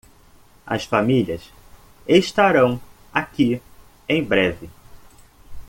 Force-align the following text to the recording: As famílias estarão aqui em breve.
As 0.65 0.83
famílias 0.83 1.51
estarão 2.07 2.81
aqui 3.13 3.61
em 4.09 4.23
breve. 4.23 4.67